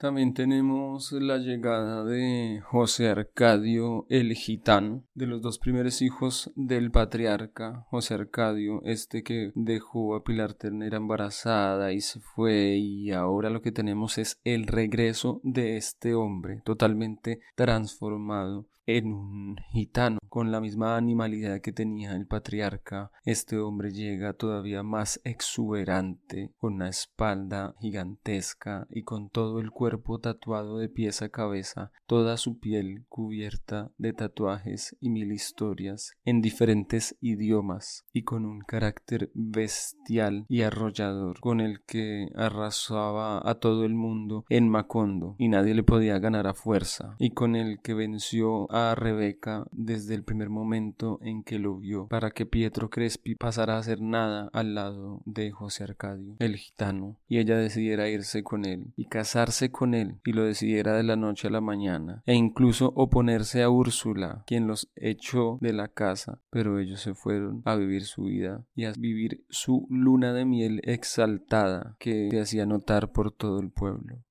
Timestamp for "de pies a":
30.78-31.28